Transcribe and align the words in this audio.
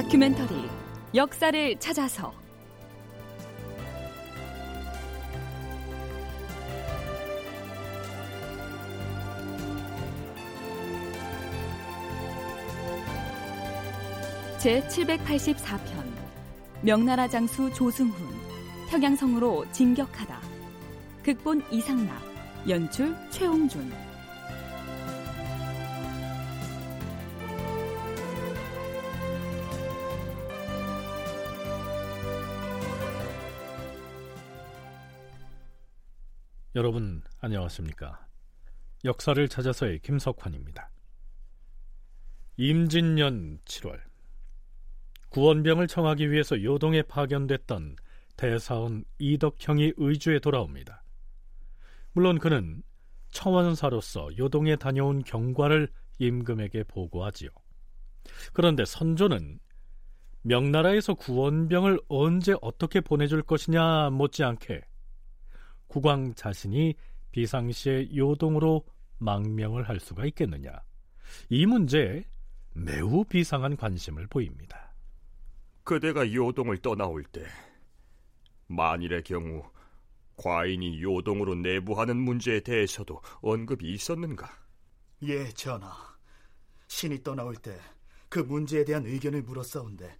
다큐멘터리 0.00 0.54
역사를 1.14 1.78
찾아서. 1.78 2.32
제 14.58 14.80
784편 14.88 15.78
명나라 16.80 17.28
장수 17.28 17.70
조승훈 17.74 18.14
평양성으로 18.88 19.70
진격하다. 19.70 20.40
극본 21.22 21.62
이상락 21.70 22.22
연출 22.70 23.14
최홍준 23.28 23.92
여러분 36.76 37.20
안녕하십니까? 37.40 38.24
역사를 39.04 39.48
찾아서의 39.48 39.98
김석환입니다. 40.02 40.88
임진년 42.58 43.58
7월 43.64 44.00
구원병을 45.30 45.88
청하기 45.88 46.30
위해서 46.30 46.62
요동에 46.62 47.02
파견됐던 47.02 47.96
대사원 48.36 49.04
이덕형이 49.18 49.94
의주에 49.96 50.38
돌아옵니다. 50.38 51.02
물론 52.12 52.38
그는 52.38 52.84
청원사로서 53.32 54.38
요동에 54.38 54.76
다녀온 54.76 55.24
경과를 55.24 55.88
임금에게 56.20 56.84
보고하지요. 56.84 57.50
그런데 58.52 58.84
선조는 58.84 59.58
명나라에서 60.42 61.14
구원병을 61.14 61.98
언제 62.06 62.54
어떻게 62.62 63.00
보내줄 63.00 63.42
것이냐 63.42 64.10
못지않게 64.10 64.82
국왕 65.90 66.34
자신이 66.34 66.94
비상시에 67.32 68.16
요동으로 68.16 68.86
망명을 69.18 69.88
할 69.88 70.00
수가 70.00 70.24
있겠느냐. 70.26 70.70
이 71.48 71.66
문제에 71.66 72.24
매우 72.72 73.24
비상한 73.24 73.76
관심을 73.76 74.26
보입니다. 74.28 74.94
그대가 75.84 76.32
요동을 76.32 76.78
떠나올 76.78 77.24
때 77.24 77.44
만일의 78.68 79.24
경우 79.24 79.62
과인이 80.36 81.02
요동으로 81.02 81.56
내부하는 81.56 82.16
문제에 82.16 82.60
대해서도 82.60 83.20
언급이 83.42 83.92
있었는가? 83.92 84.48
예, 85.24 85.50
전하. 85.50 85.92
신이 86.86 87.22
떠나올 87.22 87.56
때 87.56 87.78
그 88.30 88.38
문제에 88.38 88.84
대한 88.84 89.04
의견을 89.04 89.42
물었사온데 89.42 90.16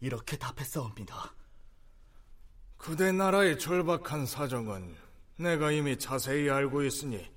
이렇게 0.00 0.36
답했사옵니다. 0.36 1.34
그대 2.78 3.12
나라의 3.12 3.58
절박한 3.58 4.24
사정은 4.24 4.94
내가 5.36 5.70
이미 5.72 5.98
자세히 5.98 6.48
알고 6.48 6.84
있으니 6.84 7.28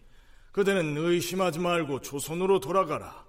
그대는 0.52 0.98
의심하지 0.98 1.60
말고 1.60 2.02
조선으로 2.02 2.60
돌아가라. 2.60 3.26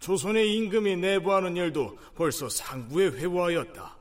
조선의 0.00 0.54
임금이 0.56 0.96
내부하는 0.96 1.56
일도 1.56 1.98
벌써 2.14 2.48
상부에 2.48 3.06
회부하였다. 3.06 3.96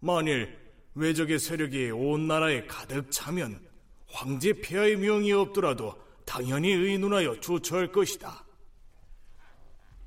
만일 0.00 0.58
외적의 0.94 1.38
세력이 1.38 1.90
온 1.90 2.26
나라에 2.26 2.66
가득 2.66 3.10
차면 3.10 3.60
황제 4.08 4.52
폐하의 4.52 4.96
명이 4.96 5.32
없더라도 5.32 6.00
당연히 6.24 6.70
의논하여 6.72 7.40
조처할 7.40 7.92
것이다. 7.92 8.44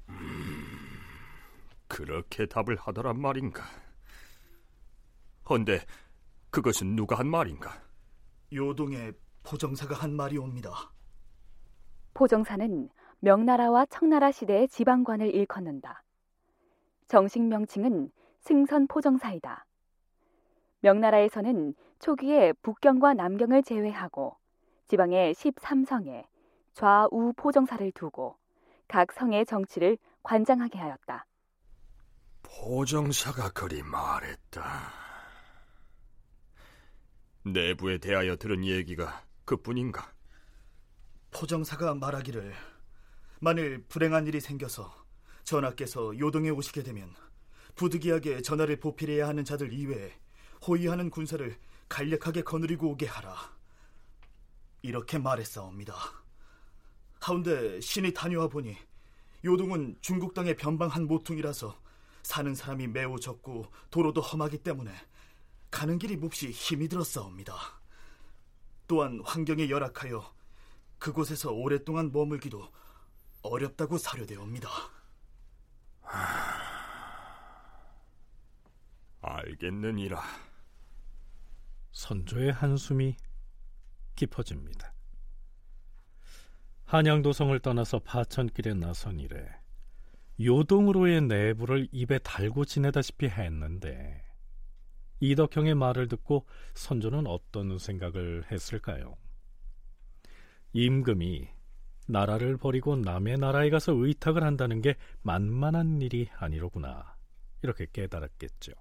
음, 0.10 1.00
그렇게 1.88 2.46
답을 2.46 2.76
하더란 2.78 3.20
말인가? 3.20 3.64
헌데 5.50 5.84
그것은 6.52 6.96
누가 6.96 7.18
한 7.18 7.28
말인가? 7.28 7.82
요동의 8.52 9.14
포정사가 9.44 9.96
한 9.96 10.14
말이옵니다. 10.14 10.72
포정사는 12.14 12.90
명나라와 13.20 13.86
청나라 13.86 14.32
시대의 14.32 14.68
지방관을 14.68 15.34
일컫는다. 15.34 16.04
정식 17.08 17.44
명칭은 17.44 18.12
승선 18.42 18.88
포정사이다. 18.88 19.66
명나라에서는 20.82 21.76
초기에 22.00 22.54
북경과 22.62 23.14
남경을 23.14 23.64
제외하고 23.64 24.38
지방의 24.88 25.34
13성에 25.34 26.26
좌우 26.74 27.34
포정사를 27.36 27.92
두고 27.92 28.38
각 28.88 29.12
성의 29.12 29.46
정치를 29.46 29.98
관장하게 30.24 30.80
하였다. 30.80 31.26
포정사가 32.42 33.52
그리 33.52 33.84
말했다. 33.84 35.09
내부에 37.44 37.98
대하여 37.98 38.36
들은 38.36 38.66
얘기가 38.66 39.24
그뿐인가? 39.46 40.14
포정사가 41.32 41.96
말하기를 41.96 42.54
만일 43.40 43.84
불행한 43.88 44.28
일이 44.28 44.42
생겨서 44.42 44.94
전하께서 45.44 46.20
요동에 46.20 46.50
오시게 46.50 46.84
되면 46.84 47.14
부득이하게 47.76 48.42
전하를 48.42 48.80
보필해야 48.80 49.28
하는 49.28 49.46
자들 49.46 49.72
이외에 49.72 50.14
호위하는 50.68 51.10
군사를 51.10 51.58
간략하게 51.88 52.42
거느리고 52.44 52.90
오게 52.90 53.06
하라. 53.08 53.36
이렇게 54.82 55.18
말했사옵니다. 55.18 55.96
하운데 57.22 57.80
신이 57.82 58.14
다녀와 58.14 58.50
보니 58.50 58.78
요동은 59.46 59.98
중국 60.02 60.34
땅의 60.34 60.58
변방한 60.58 61.08
모퉁이라서 61.08 61.80
사는 62.22 62.54
사람이 62.54 62.88
매우 62.88 63.20
적고 63.20 63.66
도로도 63.90 64.22
험하기 64.22 64.60
때문에 64.60 64.92
가는 65.72 65.98
길이 66.00 66.18
몹시 66.18 66.52
힘이 66.52 66.88
들었사옵니다. 66.88 67.54
또한 68.88 69.22
환경이 69.24 69.70
열악하여 69.70 70.34
그곳에서 70.98 71.52
오랫동안 71.52 72.12
머물기도 72.12 72.72
어렵다고 73.42 73.98
사료되옵니다. 73.98 74.70
알겠느니라. 79.22 80.22
선조의 81.92 82.52
한숨이 82.52 83.16
깊어집니다. 84.16 84.94
한양도성을 86.86 87.58
떠나서 87.60 88.00
파천길에 88.00 88.74
나선 88.74 89.20
이래 89.20 89.48
요동으로의 90.42 91.22
내부를 91.22 91.88
입에 91.92 92.18
달고 92.20 92.66
지내다시피 92.66 93.28
했는데 93.28 94.29
이덕형의 95.20 95.76
말을 95.76 96.08
듣고 96.08 96.46
선조는 96.74 97.28
어떤 97.28 97.78
생각을 97.78 98.46
했을까요? 98.52 99.18
임금이 100.74 101.48
나라를 102.08 102.58
버리고 102.58 102.96
남의 102.96 103.38
나라에 103.38 103.70
가서 103.70 103.94
의탁을 103.94 104.44
한다는 104.44 104.82
게 104.82 104.96
만만한 105.22 106.02
일이 106.02 106.28
아니로구나. 106.38 107.16
이렇게 107.62 107.88
깨달았겠죠. 107.92 108.74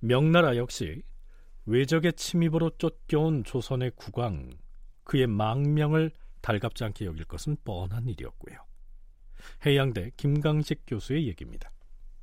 명나라 0.00 0.56
역시 0.56 1.02
외적의 1.64 2.12
침입으로 2.12 2.70
쫓겨온 2.78 3.42
조선의 3.42 3.92
국왕, 3.96 4.50
그의 5.04 5.26
망명을 5.26 6.12
달갑지 6.42 6.84
않게 6.84 7.06
여길 7.06 7.24
것은 7.24 7.56
뻔한 7.64 8.06
일이었고요. 8.06 8.56
해양대 9.64 10.12
김강식 10.16 10.82
교수의 10.86 11.26
얘기입니다. 11.26 11.70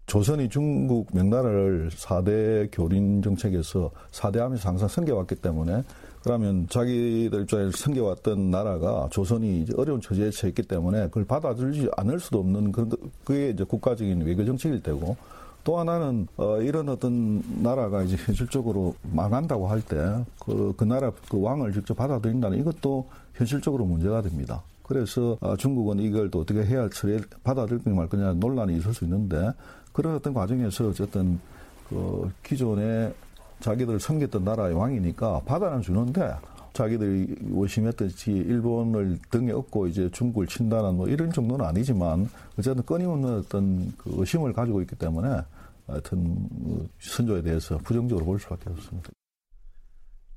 조선이 0.06 0.50
중국 0.50 1.08
명나라를 1.14 1.90
4대 1.92 2.70
교린 2.72 3.22
정책에서 3.22 3.92
4대 4.12 4.38
하면서 4.38 4.70
항상 4.70 4.88
섬겨왔기 4.88 5.36
때문에 5.36 5.84
그러면 6.24 6.68
자기들 6.70 7.42
입장에서 7.42 7.72
섬겨왔던 7.72 8.52
나라가 8.52 9.08
조선이 9.12 9.62
이제 9.62 9.74
어려운 9.76 10.00
처지에 10.00 10.32
처했기 10.32 10.64
때문에 10.64 11.06
그걸 11.08 11.26
받아들이지 11.26 11.90
않을 11.98 12.20
수도 12.20 12.40
없는 12.40 12.72
그런 12.72 12.92
그게 13.24 13.50
이제 13.50 13.64
국가적인 13.64 14.22
외교 14.22 14.46
정책일 14.46 14.82
테고 14.82 15.18
또 15.64 15.80
하나는 15.80 16.28
어, 16.38 16.62
이런 16.62 16.90
어떤 16.90 17.42
나라가 17.62 18.04
이제 18.04 18.16
현실적으로 18.18 18.96
망한다고 19.12 19.68
할 19.68 19.82
때그그 19.82 20.84
나라 20.84 21.12
그 21.30 21.42
왕을 21.42 21.74
직접 21.74 21.96
받아들인다는 21.96 22.60
이것도 22.60 23.08
현실적으로 23.34 23.86
문제가 23.86 24.22
됩니다. 24.22 24.62
그래서 24.84 25.38
어, 25.40 25.56
중국은 25.56 26.00
이걸 26.00 26.30
또 26.30 26.42
어떻게 26.42 26.64
해야 26.64 26.90
처리 26.90 27.20
받아들일 27.44 27.84
거냐 27.84 27.96
말 27.96 28.08
거냐 28.10 28.34
논란이 28.34 28.78
있을 28.78 28.94
수 28.94 29.06
있는데 29.06 29.52
그런 29.94 30.16
어떤 30.16 30.34
과정에서 30.34 30.90
어쨌든 30.90 31.40
그 31.88 32.32
기존에 32.44 33.14
자기들 33.60 33.94
을 33.94 34.00
섬겼던 34.00 34.44
나라의 34.44 34.74
왕이니까 34.74 35.42
받아는 35.46 35.82
주는데 35.82 36.34
자기들이 36.74 37.36
의심했듯이 37.52 38.32
일본을 38.32 39.20
등에 39.30 39.52
업고 39.52 39.88
이제 39.88 40.10
중국을 40.10 40.48
친다는 40.48 40.96
뭐 40.96 41.08
이런 41.08 41.32
정도는 41.32 41.64
아니지만 41.64 42.28
어쨌든 42.58 42.84
끊임없는 42.84 43.38
어떤 43.40 43.94
그 43.98 44.12
의심을 44.16 44.52
가지고 44.54 44.82
있기 44.82 44.96
때문에 44.96 45.42
하여튼 45.88 46.36
뭐 46.50 46.88
선조에 47.00 47.44
대해서 47.44 47.78
부정적으로 47.78 48.26
볼 48.26 48.40
수밖에 48.40 48.70
없습니다. 48.72 49.12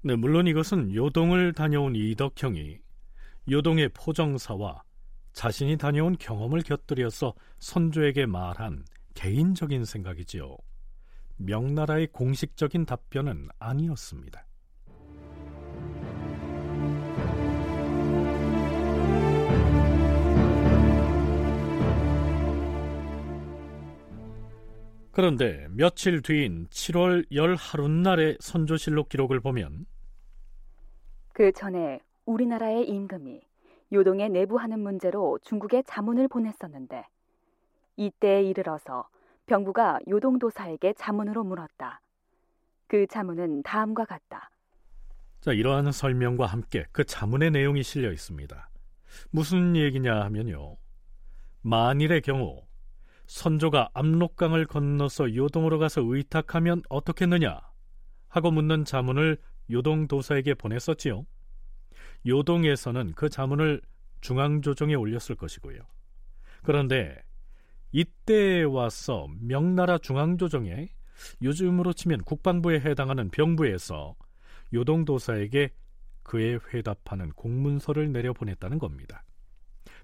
네, 0.03 0.15
물론 0.15 0.47
이것은 0.47 0.95
요동을 0.95 1.55
다녀온 1.55 1.97
이덕형이 1.97 2.79
요동의 3.51 3.91
포정사와 3.95 4.83
자신이 5.33 5.79
다녀온 5.79 6.17
경험을 6.19 6.63
곁들여서 6.63 7.35
선조에게 7.59 8.27
말한 8.27 8.85
개인적인 9.17 9.85
생각이지요. 9.85 10.57
명나라의 11.39 12.09
공식적인 12.09 12.87
답변은 12.87 13.49
아니었습니다. 13.59 14.47
그런데 25.11 25.67
며칠 25.71 26.21
뒤인 26.21 26.67
7월 26.67 27.25
열 27.35 27.57
하룻날의 27.57 28.37
선조실록 28.39 29.09
기록을 29.09 29.41
보면 29.41 29.87
그 31.33 31.53
전에 31.53 32.01
우리나라의 32.27 32.87
임금이 32.87 33.41
요동에 33.95 34.29
내부하는 34.29 34.81
문제로 34.81 35.39
중국에 35.43 35.83
자문을 35.87 36.29
보냈었는데 36.29 37.07
이때에 37.97 38.43
이르러서 38.43 39.09
병부가 39.47 40.01
요동도사에게 40.09 40.95
자문으로 40.95 41.45
물었다. 41.45 42.01
그 42.87 43.07
자문은 43.07 43.63
다음과 43.63 44.05
같다. 44.05 44.51
자, 45.41 45.53
이러한 45.53 45.93
설명과 45.93 46.47
함께 46.47 46.85
그 46.93 47.05
자문의 47.05 47.51
내용이 47.51 47.83
실려 47.83 48.13
있습니다. 48.13 48.69
무슨 49.31 49.77
얘기냐 49.77 50.23
하면요. 50.23 50.77
만일의 51.63 52.23
경우 52.23 52.65
선조가 53.27 53.91
압록강을 53.93 54.67
건너서 54.67 55.35
요동으로 55.35 55.79
가서 55.79 56.03
의탁하면 56.05 56.83
어떻겠느냐 56.89 57.61
하고 58.29 58.51
묻는 58.51 58.85
자문을 58.85 59.39
요동 59.71 60.07
도사에게 60.07 60.55
보냈었지요. 60.55 61.27
요동에서는 62.27 63.13
그 63.15 63.29
자문을 63.29 63.83
중앙조정에 64.21 64.95
올렸을 64.95 65.37
것이고요. 65.37 65.81
그런데 66.63 67.23
이때 67.93 68.63
와서 68.63 69.29
명나라 69.41 69.99
중앙조정에 69.99 70.89
요즘으로 71.43 71.93
치면 71.93 72.23
국방부에 72.25 72.81
해당하는 72.81 73.31
병부에서 73.31 74.17
요동도사에게 74.75 75.73
그에 76.23 76.59
회답하는 76.73 77.31
공문서를 77.33 78.13
내려보냈다는 78.13 78.79
겁니다. 78.79 79.23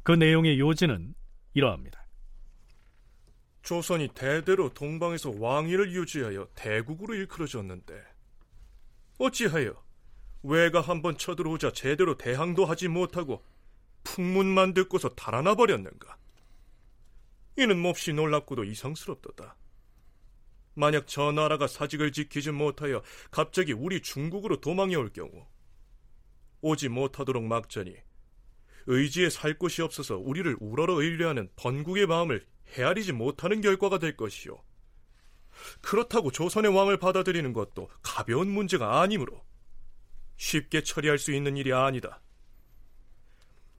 그 0.02 0.12
내용의 0.12 0.58
요지는 0.58 1.14
이러합니다. 1.54 2.06
조선이 3.62 4.08
대대로 4.08 4.72
동방에서 4.72 5.34
왕위를 5.38 5.92
유지하여 5.92 6.48
대국으로 6.54 7.14
일컬어졌는데 7.14 7.94
어찌하여 9.18 9.80
왜가 10.42 10.80
한번 10.80 11.16
쳐들어오자 11.16 11.72
제대로 11.72 12.16
대항도 12.16 12.64
하지 12.64 12.88
못하고 12.88 13.44
풍문만 14.02 14.74
듣고서 14.74 15.08
달아나 15.10 15.54
버렸는가? 15.54 16.16
이는 17.56 17.78
몹시 17.78 18.12
놀랍고도 18.12 18.64
이상스럽도다. 18.64 19.56
만약 20.74 21.06
저 21.06 21.32
나라가 21.32 21.66
사직을 21.66 22.12
지키지 22.12 22.50
못하여 22.50 23.02
갑자기 23.30 23.72
우리 23.72 24.00
중국으로 24.00 24.60
도망해 24.60 24.94
올 24.94 25.12
경우 25.12 25.46
오지 26.62 26.88
못하도록 26.88 27.44
막자니 27.44 27.94
의지에 28.86 29.28
살 29.30 29.58
곳이 29.58 29.82
없어서 29.82 30.16
우리를 30.16 30.56
우러러 30.60 30.94
의뢰하는 30.94 31.50
번국의 31.56 32.06
마음을 32.06 32.46
헤아리지 32.74 33.12
못하는 33.12 33.60
결과가 33.60 33.98
될 33.98 34.16
것이요. 34.16 34.62
그렇다고 35.82 36.30
조선의 36.30 36.74
왕을 36.74 36.96
받아들이는 36.96 37.52
것도 37.52 37.90
가벼운 38.02 38.48
문제가 38.48 39.00
아니므로 39.02 39.44
쉽게 40.36 40.82
처리할 40.82 41.18
수 41.18 41.32
있는 41.32 41.56
일이 41.56 41.72
아니다. 41.72 42.22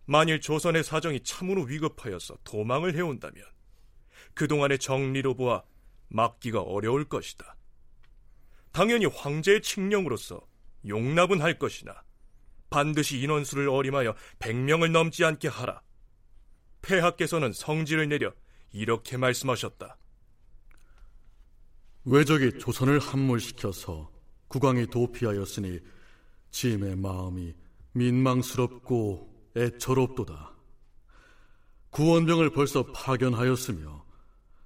만일 0.06 0.40
조선의 0.40 0.84
사정이 0.84 1.24
참으로 1.24 1.64
위급하여서 1.64 2.38
도망을 2.44 2.96
해온다면 2.96 3.44
그동안의 4.34 4.80
정리로 4.80 5.36
보아 5.36 5.64
막기가 6.10 6.62
어려울 6.62 7.06
것이다. 7.06 7.56
당연히 8.72 9.06
황제의 9.06 9.62
칙령으로서 9.62 10.42
용납은 10.88 11.42
할 11.42 11.60
것이나 11.60 12.04
반드시 12.70 13.20
인원수를 13.20 13.70
어림하여 13.70 14.16
100명을 14.40 14.92
넘지 14.92 15.24
않게 15.24 15.48
하라. 15.48 15.82
폐하께서는 16.82 17.54
성질을 17.54 18.10
내려 18.10 18.34
이렇게 18.72 19.18
말씀하셨다. 19.18 19.98
외적이 22.06 22.60
조선을 22.60 23.00
함몰시켜서 23.00 24.12
국왕이 24.48 24.88
도피하였으니 24.88 25.80
짐의 26.52 26.98
마음이 26.98 27.54
민망스럽고 27.94 29.52
애처롭도다. 29.56 30.54
구원병을 31.92 32.50
벌써 32.50 32.84
파견하였으며 32.92 34.04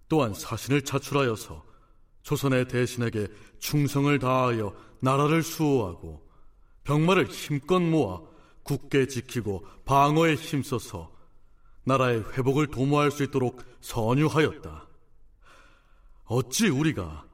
또한 0.09 0.33
사신을 0.33 0.83
차출하여서 0.83 1.65
조선의 2.23 2.67
대신에게 2.67 3.27
충성을 3.59 4.17
다하여 4.19 4.75
나라를 4.99 5.43
수호하고 5.43 6.27
병마를 6.83 7.27
힘껏 7.27 7.79
모아 7.79 8.21
굳게 8.63 9.07
지키고 9.07 9.65
방어에 9.85 10.35
힘써서 10.35 11.11
나라의 11.85 12.23
회복을 12.33 12.67
도모할 12.67 13.11
수 13.11 13.23
있도록 13.23 13.63
선유하였다. 13.79 14.87
어찌 16.25 16.67
우리가 16.67 17.25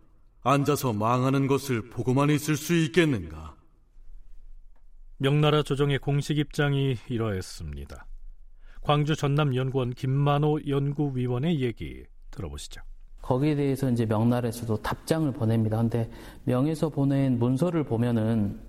앉아서 0.44 0.94
망하는 0.94 1.48
것을 1.48 1.90
보고만 1.90 2.30
있을 2.30 2.56
수 2.56 2.76
있겠는가? 2.76 3.56
명나라 5.18 5.64
조정의 5.64 6.00
공식 6.00 6.38
입장이 6.38 6.98
이러했습니다. 7.08 8.06
광주 8.82 9.16
전남연구원 9.16 9.92
김만호 9.92 10.68
연구위원의 10.68 11.62
얘기 11.62 12.04
들어보시죠. 12.36 12.82
거기에 13.22 13.56
대해서 13.56 13.90
이제 13.90 14.06
명나라에서도 14.06 14.78
답장을 14.78 15.32
보냅니다. 15.32 15.78
근데 15.78 16.10
명에서 16.44 16.90
보낸 16.90 17.40
문서를 17.40 17.84
보면은 17.86 18.60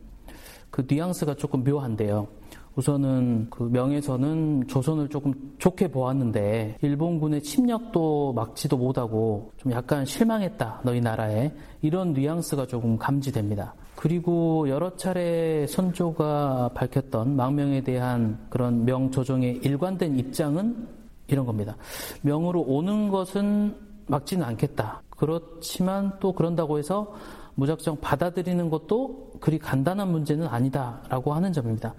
그 0.70 0.87
뉘앙스가 0.88 1.34
조금 1.34 1.64
묘한데요. 1.64 2.28
우선은 2.76 3.49
그 3.50 3.64
명에서는 3.64 4.66
조선을 4.66 5.08
조금 5.08 5.55
좋게 5.58 5.88
보았는데 5.88 6.78
일본군의 6.82 7.43
침략도 7.43 8.32
막지도 8.32 8.76
못하고 8.76 9.52
좀 9.56 9.70
약간 9.72 10.05
실망했다 10.05 10.81
너희 10.84 11.00
나라에 11.00 11.52
이런 11.82 12.12
뉘앙스가 12.12 12.66
조금 12.66 12.99
감지됩니다. 12.99 13.75
그리고 13.94 14.69
여러 14.69 14.96
차례 14.96 15.66
선조가 15.68 16.71
밝혔던 16.75 17.37
망명에 17.37 17.83
대한 17.83 18.44
그런 18.50 18.85
명조정의 18.85 19.61
일관된 19.62 20.18
입장은 20.18 21.03
이런 21.26 21.47
겁니다. 21.47 21.76
명으로 22.23 22.62
오는 22.62 23.09
것은 23.09 23.76
막지는 24.07 24.45
않겠다. 24.45 25.02
그렇지만 25.11 26.19
또 26.21 26.33
그런다고 26.33 26.78
해서 26.78 27.14
무작정 27.54 28.00
받아들이는 28.00 28.69
것도 28.69 29.33
그리 29.40 29.59
간단한 29.59 30.11
문제는 30.11 30.47
아니다라고 30.47 31.35
하는 31.35 31.52
점입니다. 31.52 31.95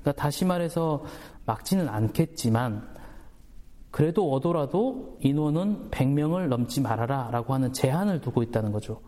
그러니까 0.00 0.12
다시 0.12 0.44
말해서 0.44 1.04
막지는 1.44 1.88
않겠지만 1.88 2.96
그래도 3.90 4.28
오더라도 4.28 5.16
인원은 5.20 5.90
100명을 5.90 6.48
넘지 6.48 6.80
말아라라고 6.80 7.54
하는 7.54 7.72
제한을 7.72 8.20
두고 8.20 8.42
있다는 8.42 8.72
거죠. 8.72 9.00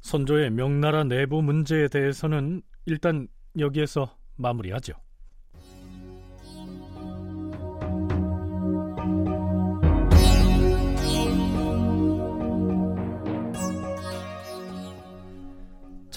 선조의 0.00 0.50
명나라 0.50 1.04
내부 1.04 1.40
문제에 1.42 1.88
대해서는 1.88 2.62
일단 2.86 3.28
여기에서 3.58 4.16
마무리하죠. 4.36 4.92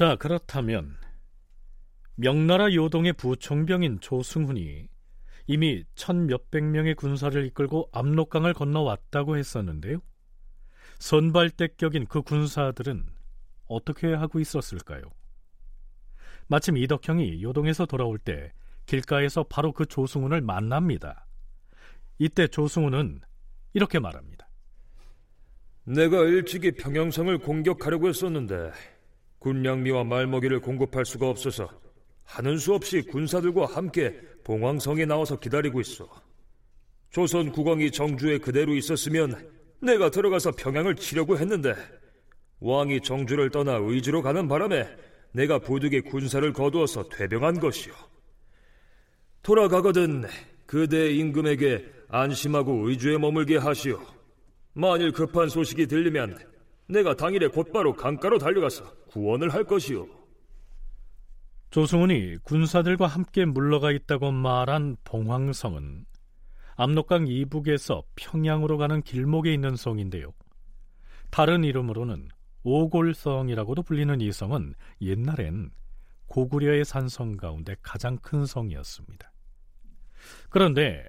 자, 0.01 0.15
그렇다면 0.15 0.97
명나라 2.15 2.73
요동의 2.73 3.13
부총병인 3.13 3.99
조승훈이 3.99 4.87
이미 5.45 5.83
천 5.93 6.25
몇백 6.25 6.63
명의 6.63 6.95
군사를 6.95 7.45
이끌고 7.45 7.87
압록강을 7.91 8.55
건너왔다고 8.55 9.37
했었는데요. 9.37 9.99
선발대격인 10.97 12.07
그 12.07 12.23
군사들은 12.23 13.05
어떻게 13.67 14.11
하고 14.11 14.39
있었을까요? 14.39 15.03
마침 16.47 16.77
이덕형이 16.77 17.43
요동에서 17.43 17.85
돌아올 17.85 18.17
때 18.17 18.53
길가에서 18.87 19.43
바로 19.43 19.71
그 19.71 19.85
조승훈을 19.85 20.41
만납니다. 20.41 21.27
이때 22.17 22.47
조승훈은 22.47 23.21
이렇게 23.75 23.99
말합니다. 23.99 24.49
내가 25.83 26.23
일찍이 26.23 26.71
평양성을 26.71 27.37
공격하려고 27.37 28.09
했었는데 28.09 28.71
군량미와 29.41 30.03
말먹이를 30.03 30.59
공급할 30.59 31.03
수가 31.03 31.27
없어서 31.27 31.67
하는 32.23 32.57
수 32.57 32.73
없이 32.73 33.01
군사들과 33.01 33.65
함께 33.65 34.19
봉황성에 34.43 35.05
나와서 35.05 35.39
기다리고 35.39 35.81
있어. 35.81 36.07
조선 37.09 37.51
국왕이 37.51 37.91
정주에 37.91 38.37
그대로 38.37 38.73
있었으면 38.73 39.49
내가 39.81 40.09
들어가서 40.09 40.51
평양을 40.51 40.95
치려고 40.95 41.37
했는데 41.37 41.75
왕이 42.59 43.01
정주를 43.01 43.49
떠나 43.49 43.77
의주로 43.81 44.21
가는 44.21 44.47
바람에 44.47 44.87
내가 45.33 45.59
부득이 45.59 46.01
군사를 46.01 46.53
거두어서 46.53 47.09
퇴병한 47.09 47.59
것이오 47.59 47.93
돌아가거든 49.41 50.25
그대 50.67 51.11
임금에게 51.11 51.85
안심하고 52.09 52.87
의주에 52.89 53.17
머물게 53.17 53.57
하시오. 53.57 53.99
만일 54.73 55.11
급한 55.11 55.49
소식이 55.49 55.87
들리면 55.87 56.50
내가 56.91 57.15
당일에 57.15 57.47
곧바로 57.47 57.93
강가로 57.93 58.37
달려가서 58.37 58.83
구원을 59.07 59.53
할 59.53 59.63
것이오. 59.63 60.07
조승훈이 61.69 62.37
군사들과 62.43 63.07
함께 63.07 63.45
물러가 63.45 63.91
있다고 63.91 64.31
말한 64.31 64.97
봉황성은 65.05 66.05
압록강 66.75 67.27
이북에서 67.27 68.03
평양으로 68.15 68.77
가는 68.77 69.01
길목에 69.01 69.53
있는 69.53 69.77
성인데요. 69.77 70.33
다른 71.29 71.63
이름으로는 71.63 72.27
오골성이라고도 72.63 73.83
불리는 73.83 74.19
이 74.19 74.31
성은 74.33 74.73
옛날엔 75.01 75.71
고구려의 76.27 76.83
산성 76.83 77.37
가운데 77.37 77.75
가장 77.81 78.17
큰 78.17 78.45
성이었습니다. 78.45 79.31
그런데 80.49 81.07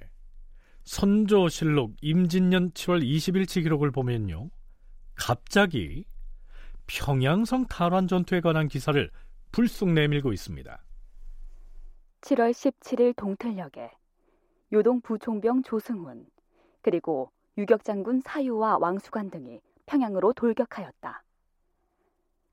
선조실록 0.85 1.97
임진년 2.01 2.71
7월 2.71 3.03
20일치 3.03 3.63
기록을 3.63 3.91
보면요. 3.91 4.49
갑자기 5.15 6.05
평양성 6.87 7.67
탈환 7.67 8.09
전투에 8.09 8.41
관한 8.41 8.69
기사를 8.69 9.11
불쑥 9.53 9.91
내밀고 9.91 10.33
있습니다. 10.33 10.83
7월 12.23 12.51
17일 12.51 13.15
동틀역에 13.17 13.91
요동 14.73 15.01
부총병 15.01 15.63
조승훈 15.63 16.27
그리고 16.81 17.31
유격장군 17.59 18.23
사유와 18.23 18.79
왕수관 18.79 19.31
등이 19.31 19.61
평양으로 19.87 20.33
돌격하였다. 20.33 21.23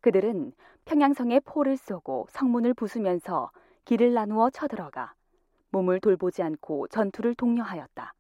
그들은 0.01 0.53
평양성에 0.85 1.41
포를 1.41 1.77
쏘고 1.77 2.27
성문을 2.31 2.73
부수면서 2.73 3.51
길을 3.85 4.13
나누어 4.13 4.49
쳐들어가 4.49 5.13
몸을 5.71 5.99
돌보지 5.99 6.41
않고 6.41 6.87
전투를 6.87 7.35
독려하였다. 7.35 8.13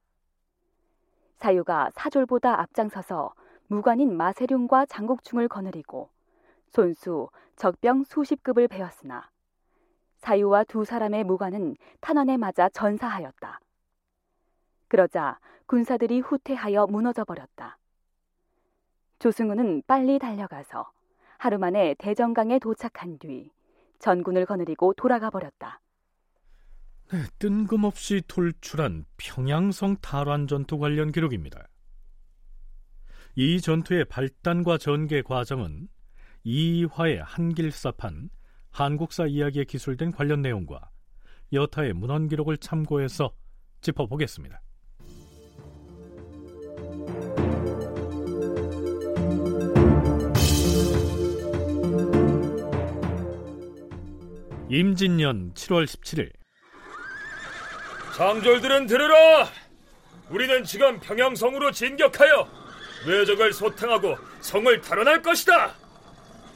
사유가 1.37 1.89
사졸보다 1.93 2.59
앞장서서 2.61 3.33
무관인 3.69 4.17
마세룡과 4.17 4.87
장국충을 4.87 5.47
거느리고 5.47 6.09
손수 6.69 7.29
적병 7.55 8.03
수십급을 8.03 8.67
베었으나 8.67 9.29
사유와 10.17 10.63
두 10.63 10.83
사람의 10.83 11.23
무관은 11.23 11.75
탄환에 12.01 12.37
맞아 12.37 12.67
전사하였다. 12.69 13.59
그러자 14.87 15.39
군사들이 15.67 16.19
후퇴하여 16.19 16.87
무너져 16.87 17.23
버렸다. 17.23 17.77
조승우는 19.19 19.83
빨리 19.85 20.17
달려가서 20.17 20.91
하루 21.37 21.59
만에 21.59 21.95
대정강에 21.99 22.57
도착한 22.57 23.19
뒤 23.19 23.51
전군을 23.99 24.47
거느리고 24.47 24.93
돌아가 24.93 25.29
버렸다. 25.29 25.79
네, 27.11 27.19
뜬금없이 27.37 28.23
돌출한 28.27 29.05
평양성 29.17 29.97
탈환 30.01 30.47
전투 30.47 30.79
관련 30.79 31.11
기록입니다. 31.11 31.68
이 33.41 33.61
전투의 33.61 34.03
발단과 34.09 34.77
전개 34.77 35.21
과정은 35.21 35.87
이화의 36.43 37.23
한길사판 37.23 38.29
한국사 38.69 39.27
이야기에 39.27 39.63
기술된 39.63 40.11
관련 40.11 40.41
내용과 40.41 40.89
여타의 41.53 41.93
문헌 41.93 42.27
기록을 42.27 42.57
참고해서 42.57 43.33
짚어보겠습니다. 43.79 44.61
임진년 54.67 55.53
7월 55.53 55.85
17일 55.85 56.29
장졸들은 58.17 58.87
들으라! 58.87 59.47
우리는 60.29 60.65
지금 60.65 60.99
평양성으로 60.99 61.71
진격하여 61.71 62.58
외적을 63.05 63.53
소탕하고 63.53 64.17
성을 64.41 64.81
탈환할 64.81 65.21
것이다! 65.21 65.73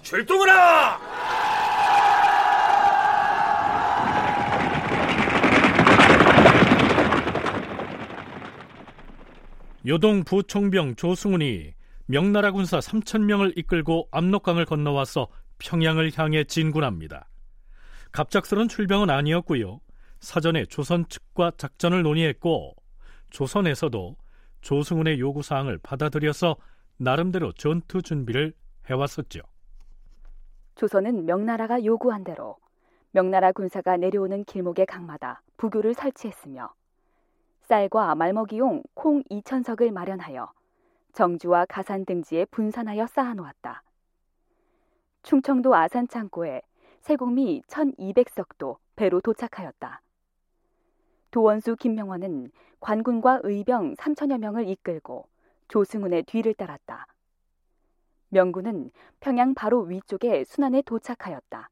출동하라! 0.02 1.00
요동 9.86 10.24
부총병 10.24 10.96
조승훈이 10.96 11.74
명나라 12.06 12.52
군사 12.52 12.80
3천명을 12.80 13.58
이끌고 13.58 14.08
압록강을 14.12 14.66
건너와서 14.66 15.28
평양을 15.60 16.12
향해 16.16 16.44
진군합니다. 16.46 17.30
갑작스런 18.12 18.70
출병은 18.70 19.10
아니었고요. 19.10 19.82
사전에 20.20 20.66
조선 20.66 21.08
측과 21.10 21.52
작전을 21.58 22.04
논의했고 22.04 22.76
조선에서도 23.30 24.16
조승훈의 24.64 25.20
요구사항을 25.20 25.78
받아들여서 25.84 26.56
나름대로 26.98 27.52
전투 27.52 28.02
준비를 28.02 28.54
해왔었죠. 28.90 29.42
조선은 30.76 31.26
명나라가 31.26 31.84
요구한 31.86 32.24
대로 32.24 32.58
명나라 33.12 33.52
군사가 33.52 33.98
내려오는 33.98 34.44
길목의 34.46 34.86
강마다 34.88 35.44
부교를 35.58 35.94
설치했으며 35.94 36.74
쌀과 37.64 38.16
말먹이용 38.16 38.84
콩 38.94 39.24
2천석을 39.24 39.92
마련하여 39.92 40.52
정주와 41.14 41.66
가산 41.66 42.06
등지에 42.06 42.46
분산하여 42.46 43.06
쌓아놓았다. 43.08 43.84
충청도 45.22 45.76
아산 45.76 46.08
창고에 46.08 46.62
세공미 47.02 47.64
1200석도 47.68 48.78
배로 48.96 49.22
도착하였다. 49.22 50.02
도원수 51.34 51.76
김명원은 51.78 52.52
관군과 52.80 53.40
의병 53.42 53.96
3천여 53.96 54.38
명을 54.38 54.70
이끌고 54.70 55.28
조승훈의 55.68 56.24
뒤를 56.24 56.54
따랐다. 56.54 57.08
명군은 58.30 58.92
평양 59.20 59.56
바로 59.56 59.82
위쪽에 59.82 60.44
순안에 60.44 60.84
도착하였다. 60.84 61.72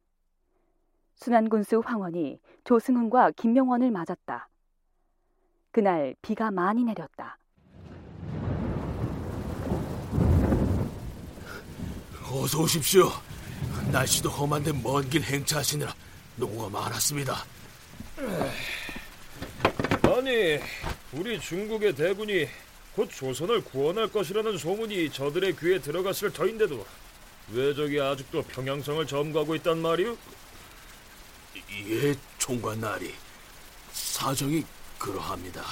순안군수 1.14 1.84
황원이 1.86 2.40
조승훈과 2.64 3.32
김명원을 3.32 3.92
맞았다. 3.92 4.50
그날 5.70 6.16
비가 6.24 6.50
많이 6.50 6.84
내렸다. 6.84 7.38
어서 12.34 12.64
오십시오. 12.64 13.10
날씨도 13.92 14.28
험한데 14.28 14.72
먼 14.82 15.08
길 15.08 15.22
행차하시느라 15.22 15.94
노고가 16.38 16.70
많았습니다. 16.70 17.36
아니, 20.22 20.60
우리 21.14 21.40
중국의 21.40 21.96
대군이 21.96 22.48
곧 22.96 23.10
조선을 23.12 23.64
구원할 23.64 24.08
것이라는 24.08 24.56
소문이 24.56 25.12
저들의 25.12 25.56
귀에 25.56 25.80
들어갔을 25.80 26.32
터인데도 26.32 26.86
왜적이 27.52 28.00
아직도 28.00 28.44
평양성을 28.44 29.08
점거하고 29.08 29.56
있단 29.56 29.80
말이오? 29.80 30.16
예, 31.88 32.16
총관 32.38 32.82
나리. 32.82 33.16
사정이 33.94 34.64
그러합니다. 35.00 35.66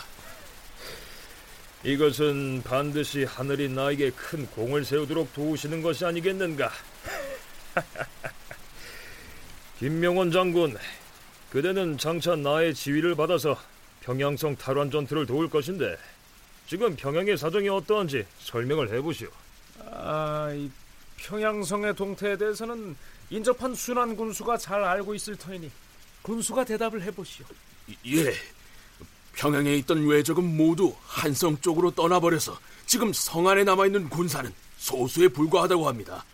이것은 1.83 2.63
반드시 2.63 3.25
하늘이 3.25 3.69
나에게 3.69 4.09
큰 4.09 4.47
공을 4.47 4.83
세우도록 4.83 5.31
도우시는 5.31 5.83
것이 5.83 6.05
아니겠는가? 6.05 6.71
김명원 9.77 10.31
장군, 10.31 10.75
그대는 11.51 11.99
장차 11.99 12.35
나의 12.35 12.73
지위를 12.73 13.13
받아서 13.13 13.55
평양성 14.09 14.55
탈환 14.55 14.89
전투를 14.89 15.27
도울 15.27 15.47
것인데 15.47 15.95
지금 16.67 16.95
평양의 16.95 17.37
사정이 17.37 17.69
어떠한지 17.69 18.25
설명을 18.39 18.91
해보시오. 18.91 19.29
아, 19.85 20.51
이 20.51 20.67
평양성의 21.17 21.95
동태에 21.95 22.35
대해서는 22.35 22.95
인접한 23.29 23.75
순환 23.75 24.15
군수가 24.15 24.57
잘 24.57 24.83
알고 24.83 25.13
있을 25.13 25.35
터이니 25.35 25.69
군수가 26.23 26.65
대답을 26.65 27.03
해보시오. 27.03 27.45
예, 28.07 28.33
평양에 29.33 29.75
있던 29.75 30.07
외적은 30.07 30.57
모두 30.57 30.95
한성 31.05 31.55
쪽으로 31.61 31.91
떠나버려서 31.91 32.59
지금 32.87 33.13
성 33.13 33.47
안에 33.47 33.63
남아있는 33.63 34.09
군사는 34.09 34.51
소수에 34.79 35.27
불과하다고 35.27 35.87
합니다. 35.87 36.25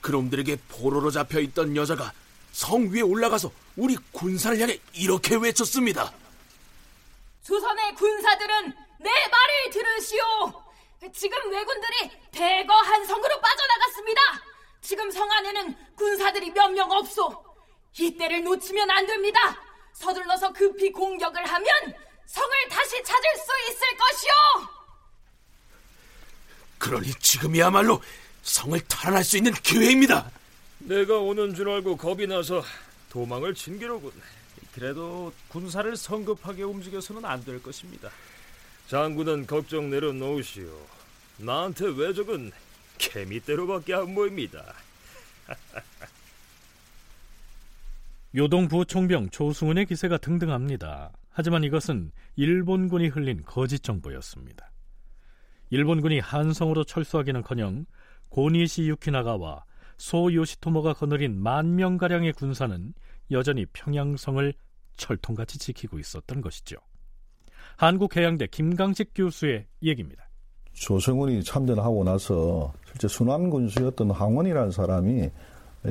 그놈들에게 0.00 0.58
포로로 0.68 1.10
잡혀있던 1.10 1.74
여자가 1.74 2.12
성 2.52 2.88
위에 2.88 3.00
올라가서 3.00 3.50
우리 3.74 3.96
군사를 4.12 4.60
향해 4.60 4.78
이렇게 4.94 5.34
외쳤습니다. 5.34 6.19
조선의 7.54 7.94
군사들은 7.96 8.72
내 9.00 9.10
말을 9.10 9.70
들으시오. 9.72 10.22
지금 11.12 11.50
왜군들이 11.50 12.10
대거 12.30 12.72
한성으로 12.72 13.40
빠져나갔습니다. 13.40 14.20
지금 14.80 15.10
성 15.10 15.28
안에는 15.28 15.74
군사들이 15.96 16.52
몇 16.52 16.68
명 16.70 16.88
없소. 16.92 17.44
이때를 17.98 18.44
놓치면 18.44 18.88
안 18.88 19.04
됩니다. 19.04 19.60
서둘러서 19.94 20.52
급히 20.52 20.92
공격을 20.92 21.44
하면 21.44 21.94
성을 22.26 22.68
다시 22.70 23.02
찾을 23.02 23.24
수 23.36 23.72
있을 23.72 23.96
것이오. 23.96 24.68
그러니 26.78 27.12
지금이야말로 27.14 28.00
성을 28.42 28.78
탈환할 28.86 29.24
수 29.24 29.36
있는 29.38 29.52
기회입니다. 29.54 30.30
내가 30.78 31.18
오는 31.18 31.52
줄 31.56 31.68
알고 31.68 31.96
겁이 31.96 32.28
나서 32.28 32.62
도망을 33.10 33.54
친 33.56 33.76
게로군. 33.76 34.12
그래도 34.74 35.32
군사를 35.48 35.96
성급하게 35.96 36.62
움직여서는 36.62 37.24
안 37.24 37.42
될 37.44 37.62
것입니다. 37.62 38.10
장군은 38.86 39.46
걱정 39.46 39.90
내려놓으시오. 39.90 40.68
나한테 41.38 41.86
외적은 41.86 42.52
개미대로밖에 42.98 43.94
안 43.94 44.14
보입니다. 44.14 44.74
요동 48.36 48.68
부 48.68 48.84
총병 48.84 49.30
조승훈의 49.30 49.86
기세가 49.86 50.18
등등합니다. 50.18 51.10
하지만 51.30 51.64
이것은 51.64 52.12
일본군이 52.36 53.08
흘린 53.08 53.42
거짓 53.44 53.82
정보였습니다. 53.82 54.70
일본군이 55.70 56.18
한성으로 56.20 56.84
철수하기는커녕 56.84 57.86
고니시 58.28 58.88
유키나가와 58.88 59.64
소 59.96 60.32
요시토모가 60.32 60.94
거느린 60.94 61.40
만 61.40 61.76
명가량의 61.76 62.32
군사는 62.34 62.92
여전히 63.30 63.66
평양성을 63.66 64.52
철통같이 64.96 65.58
지키고 65.58 65.98
있었던 65.98 66.40
것이죠. 66.40 66.76
한국해양대 67.76 68.48
김강식 68.48 69.12
교수의 69.14 69.66
얘기입니다. 69.82 70.28
조성훈이 70.72 71.42
참전하고 71.42 72.04
나서 72.04 72.72
실제 72.86 73.08
순환군수였던 73.08 74.10
황원이라는 74.10 74.70
사람이 74.70 75.30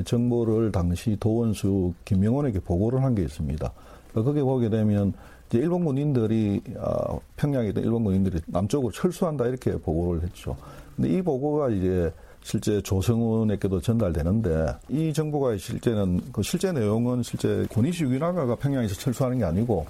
정보를 0.06 0.72
당시 0.72 1.18
도원수 1.20 1.94
김명원에게 2.06 2.60
보고를 2.60 3.04
한 3.04 3.16
게 3.16 3.24
있습니다. 3.24 3.72
거기에 4.14 4.44
보게 4.44 4.70
되면 4.70 5.14
이제 5.50 5.58
일본 5.58 5.84
군인들이 5.86 6.62
아, 6.80 7.18
평양에 7.38 7.70
있던 7.70 7.84
일본 7.84 8.04
군인들이 8.04 8.40
남쪽으로 8.48 8.92
철수한다 8.92 9.48
이렇게 9.48 9.72
보고를 9.78 10.22
했죠. 10.24 10.56
근데 10.96 11.10
이 11.10 11.22
보고가 11.22 11.70
이제 11.70 12.12
실제 12.42 12.82
조성훈에게도 12.82 13.82
전달되는데 13.82 14.76
이 14.90 15.14
정보가 15.14 15.58
실제는 15.58 16.22
그 16.32 16.42
실제 16.42 16.72
내용은 16.72 17.22
실제 17.24 17.66
고니시 17.70 18.04
유기나가가 18.06 18.56
평양에서 18.56 18.96
철수하는 18.96 19.40
게 19.40 19.46
아니고 19.46 19.86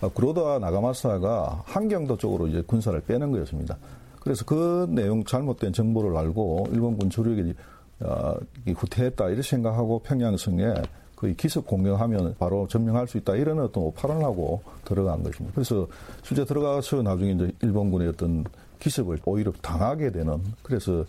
아, 0.00 0.08
구로다 0.08 0.58
나가마사가 0.58 1.62
한경도 1.64 2.18
쪽으로 2.18 2.46
이제 2.48 2.62
군사를 2.66 2.98
빼는 3.00 3.32
거였습니다. 3.32 3.76
그래서 4.20 4.44
그 4.44 4.86
내용 4.90 5.24
잘못된 5.24 5.72
정보를 5.72 6.16
알고 6.16 6.68
일본군 6.72 7.10
주력이 7.10 7.54
어, 8.00 8.34
후퇴했다 8.66 9.28
이렇게 9.28 9.42
생각하고 9.42 10.00
평양성에 10.00 10.74
거의 11.16 11.34
기습 11.36 11.66
공격하면 11.66 12.34
바로 12.38 12.66
점령할 12.68 13.06
수 13.06 13.18
있다 13.18 13.36
이런 13.36 13.60
어떤 13.60 13.84
오파를 13.84 14.22
하고 14.22 14.62
들어간 14.84 15.22
것입니다. 15.22 15.54
그래서 15.54 15.86
실제 16.22 16.44
들어가서 16.44 17.02
나중에 17.02 17.32
이제 17.32 17.52
일본군의 17.62 18.08
어떤 18.08 18.44
기습을 18.80 19.18
오히려 19.24 19.52
당하게 19.62 20.10
되는 20.10 20.42
그래서 20.62 21.04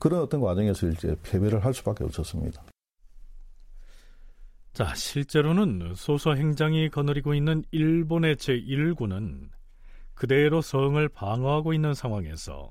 그런 0.00 0.22
어떤 0.22 0.40
과정에서 0.40 0.88
이제 0.88 1.14
패배를 1.22 1.64
할 1.64 1.72
수밖에 1.72 2.02
없었습니다. 2.02 2.64
자, 4.72 4.94
실제로는 4.94 5.92
소서 5.94 6.34
행장이 6.34 6.88
거느리고 6.88 7.34
있는 7.34 7.62
일본의 7.70 8.36
제1군은 8.36 9.50
그대로 10.14 10.62
성을 10.62 11.06
방어하고 11.08 11.74
있는 11.74 11.92
상황에서 11.94 12.70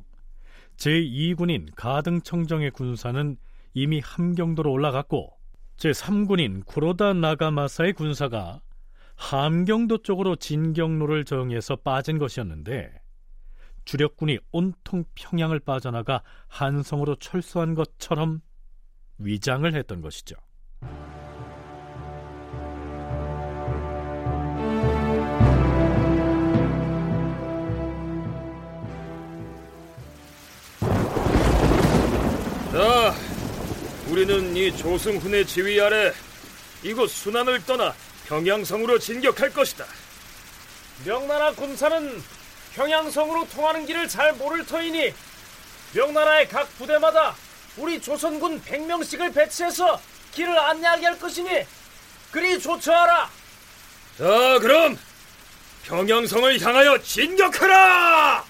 제2군인 0.77 1.67
가등청정의 1.75 2.71
군사는 2.71 3.37
이미 3.73 3.99
함경도로 3.99 4.71
올라갔고 4.71 5.37
제3군인 5.77 6.65
구로다 6.65 7.13
나가마사의 7.13 7.93
군사가 7.93 8.61
함경도 9.15 9.99
쪽으로 9.99 10.35
진경로를 10.35 11.25
정해서 11.25 11.75
빠진 11.75 12.17
것이었는데 12.17 12.91
주력군이 13.89 14.37
온통 14.51 15.03
평양을 15.15 15.61
빠져나가 15.61 16.21
한성으로 16.47 17.15
철수한 17.15 17.73
것처럼 17.73 18.39
위장을 19.17 19.73
했던 19.73 20.01
것이죠. 20.01 20.35
자, 32.71 33.15
우리는 34.11 34.55
이 34.55 34.77
조승훈의 34.77 35.47
지휘 35.47 35.81
아래 35.81 36.11
이곳 36.83 37.09
순안을 37.09 37.65
떠나 37.65 37.95
평양성으로 38.27 38.99
진격할 38.99 39.51
것이다. 39.51 39.83
명나라 41.07 41.53
군사는 41.53 42.38
평양성으로 42.73 43.47
통하는 43.49 43.85
길을 43.85 44.07
잘 44.07 44.33
모를 44.33 44.65
터이니 44.65 45.13
명나라의 45.93 46.47
각 46.47 46.69
부대마다 46.77 47.35
우리 47.77 47.99
조선군 48.01 48.61
100명씩을 48.61 49.33
배치해서 49.33 49.99
길을 50.31 50.57
안내하게 50.57 51.05
할 51.07 51.19
것이니 51.19 51.65
그리 52.31 52.59
조처하라. 52.59 53.29
자, 54.17 54.59
그럼 54.59 54.97
평양성을 55.83 56.61
향하여 56.61 56.97
진격하라! 56.99 58.43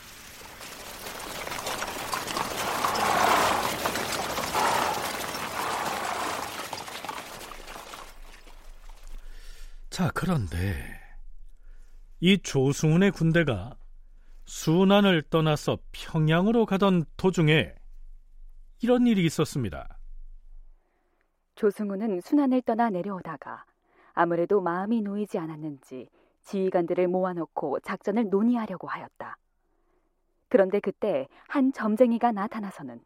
자, 9.90 10.12
그런데 10.14 11.00
이 12.20 12.38
조승훈의 12.42 13.12
군대가 13.12 13.79
순안을 14.50 15.22
떠나서 15.30 15.78
평양으로 15.92 16.66
가던 16.66 17.06
도중에 17.18 17.72
이런 18.82 19.06
일이 19.06 19.24
있었습니다. 19.26 20.00
조승우는 21.54 22.22
순안을 22.22 22.64
떠나 22.64 22.90
내려오다가 22.90 23.64
아무래도 24.14 24.60
마음이 24.60 25.02
놓이지 25.02 25.38
않았는지 25.38 26.10
지휘관들을 26.46 27.08
모아놓고 27.10 27.82
작전을 27.82 28.30
논의하려고 28.30 28.88
하였다. 28.88 29.38
그런데 30.48 30.80
그때 30.80 31.28
한 31.48 31.72
점쟁이가 31.72 32.32
나타나서는 32.32 33.00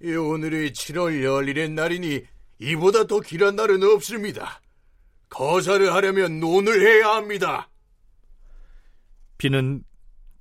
이 0.00 0.12
오늘이 0.14 0.70
7월 0.70 1.24
열일의 1.24 1.70
날이니 1.70 2.22
이보다 2.60 3.08
더 3.08 3.18
길한 3.18 3.56
날은 3.56 3.82
없습니다. 3.82 4.60
거사를 5.28 5.92
하려면 5.92 6.38
논을 6.38 6.86
해야 6.86 7.16
합니다. 7.16 7.68
비는 9.38 9.82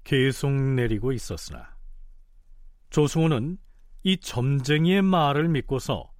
계속 0.10 0.52
내리고 0.52 1.12
있었으나 1.12 1.76
조승우는 2.90 3.60
이 4.02 4.18
점쟁이의 4.18 5.04
말을 5.04 5.50
믿고서 5.50 6.12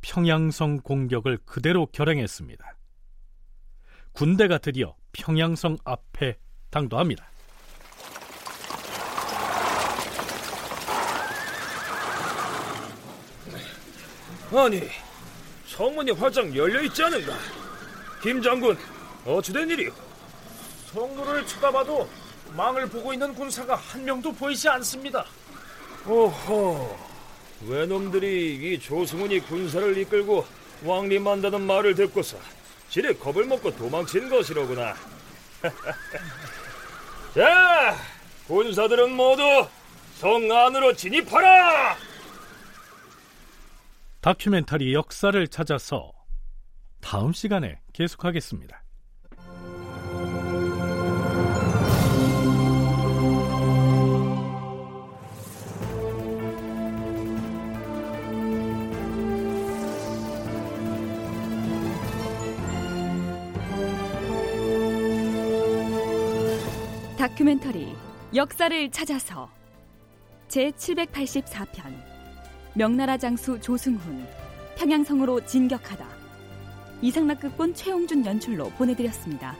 평양성 0.00 0.76
공격을 0.76 1.38
그대로 1.44 1.86
결행했습니다. 1.86 2.64
군대가 4.12 4.58
드디어 4.58 4.94
평양성 5.10 5.76
앞에 5.82 6.38
당도합니다. 6.70 7.28
아니, 14.52 14.82
성문이 15.66 16.12
활짝 16.12 16.54
열려 16.54 16.80
있지 16.82 17.02
않은가? 17.02 17.32
김 18.22 18.40
장군, 18.40 18.78
어찌된 19.26 19.68
일이오? 19.68 19.92
성문을 20.92 21.44
쳐다봐도 21.44 22.21
망을 22.56 22.88
보고 22.88 23.12
있는 23.12 23.34
군사가 23.34 23.76
한 23.76 24.04
명도 24.04 24.32
보이지 24.32 24.68
않습니다. 24.68 25.24
오호, 26.06 26.98
외놈들이 27.66 28.74
이 28.74 28.78
조승훈이 28.78 29.40
군사를 29.40 29.96
이끌고 29.98 30.44
왕림한다는 30.84 31.62
말을 31.62 31.94
듣고서 31.94 32.36
지레 32.88 33.14
겁을 33.14 33.44
먹고 33.44 33.74
도망친 33.74 34.28
것이로구나. 34.28 34.94
자, 37.34 37.96
군사들은 38.46 39.12
모두 39.12 39.42
성 40.16 40.50
안으로 40.50 40.92
진입하라! 40.94 41.96
다큐멘터리 44.20 44.94
역사를 44.94 45.48
찾아서 45.48 46.12
다음 47.00 47.32
시간에 47.32 47.80
계속하겠습니다. 47.92 48.81
다큐멘터리 67.32 67.94
역사를 68.34 68.90
찾아서 68.90 69.48
제784편 70.48 71.94
명나라 72.74 73.16
장수 73.16 73.58
조승훈 73.58 74.26
평양성으로 74.76 75.46
진격하다 75.46 76.06
이상락극본 77.00 77.74
최홍준 77.74 78.26
연출로 78.26 78.68
보내드렸습니다. 78.70 79.56